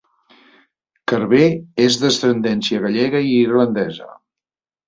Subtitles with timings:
[1.11, 1.43] Carver
[1.87, 4.09] és d'ascendència gallega i irlandesa.